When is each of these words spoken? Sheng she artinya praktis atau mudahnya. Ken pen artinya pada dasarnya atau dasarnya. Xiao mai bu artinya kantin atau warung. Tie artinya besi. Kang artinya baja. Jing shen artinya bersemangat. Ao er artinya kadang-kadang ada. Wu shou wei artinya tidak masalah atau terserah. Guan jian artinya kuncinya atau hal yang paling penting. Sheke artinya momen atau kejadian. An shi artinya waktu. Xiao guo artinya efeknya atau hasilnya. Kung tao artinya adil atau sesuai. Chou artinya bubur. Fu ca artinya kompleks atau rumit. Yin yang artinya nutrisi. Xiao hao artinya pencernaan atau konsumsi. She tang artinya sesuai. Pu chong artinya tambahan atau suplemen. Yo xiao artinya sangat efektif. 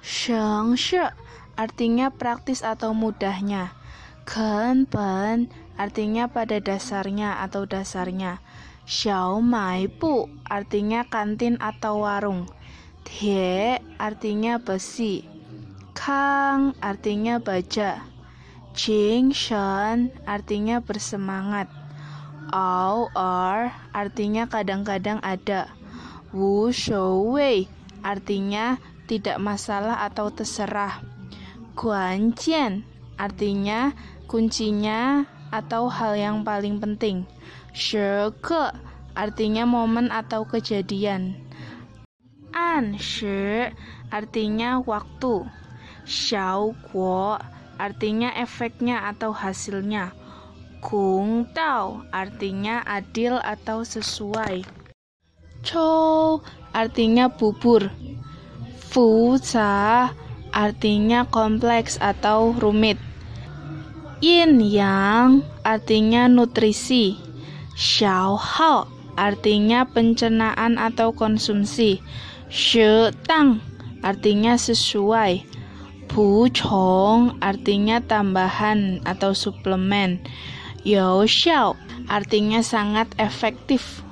Sheng 0.00 0.80
she 0.80 0.96
artinya 1.60 2.08
praktis 2.08 2.64
atau 2.64 2.96
mudahnya. 2.96 3.76
Ken 4.24 4.88
pen 4.88 5.52
artinya 5.76 6.24
pada 6.24 6.56
dasarnya 6.56 7.44
atau 7.44 7.68
dasarnya. 7.68 8.40
Xiao 8.88 9.44
mai 9.44 9.92
bu 9.92 10.24
artinya 10.48 11.04
kantin 11.04 11.60
atau 11.60 12.08
warung. 12.08 12.48
Tie 13.04 13.76
artinya 14.00 14.56
besi. 14.56 15.28
Kang 15.92 16.72
artinya 16.80 17.36
baja. 17.36 18.00
Jing 18.72 19.36
shen 19.36 20.08
artinya 20.24 20.80
bersemangat. 20.80 21.68
Ao 22.48 23.12
er 23.12 23.76
artinya 23.92 24.48
kadang-kadang 24.48 25.20
ada. 25.20 25.68
Wu 26.32 26.72
shou 26.72 27.36
wei 27.36 27.68
artinya 28.00 28.80
tidak 29.10 29.42
masalah 29.42 30.06
atau 30.06 30.30
terserah. 30.30 31.02
Guan 31.74 32.30
jian 32.38 32.86
artinya 33.18 33.90
kuncinya 34.30 35.26
atau 35.50 35.90
hal 35.90 36.14
yang 36.14 36.46
paling 36.46 36.78
penting. 36.78 37.26
Sheke 37.74 38.70
artinya 39.18 39.66
momen 39.66 40.14
atau 40.14 40.46
kejadian. 40.46 41.34
An 42.54 42.94
shi 43.02 43.66
artinya 44.14 44.78
waktu. 44.78 45.42
Xiao 46.06 46.78
guo 46.90 47.34
artinya 47.82 48.30
efeknya 48.38 49.10
atau 49.10 49.34
hasilnya. 49.34 50.14
Kung 50.78 51.50
tao 51.50 52.06
artinya 52.14 52.86
adil 52.86 53.36
atau 53.42 53.82
sesuai. 53.82 54.64
Chou 55.60 56.40
artinya 56.72 57.28
bubur. 57.28 57.90
Fu 58.90 59.38
ca 59.38 60.10
artinya 60.50 61.22
kompleks 61.22 61.94
atau 62.02 62.50
rumit. 62.58 62.98
Yin 64.18 64.58
yang 64.58 65.46
artinya 65.62 66.26
nutrisi. 66.26 67.14
Xiao 67.78 68.34
hao 68.34 68.90
artinya 69.14 69.86
pencernaan 69.86 70.74
atau 70.74 71.14
konsumsi. 71.14 72.02
She 72.50 73.14
tang 73.30 73.62
artinya 74.02 74.58
sesuai. 74.58 75.46
Pu 76.10 76.50
chong 76.50 77.38
artinya 77.38 78.02
tambahan 78.02 79.06
atau 79.06 79.38
suplemen. 79.38 80.18
Yo 80.82 81.22
xiao 81.30 81.78
artinya 82.10 82.58
sangat 82.58 83.06
efektif. 83.22 84.02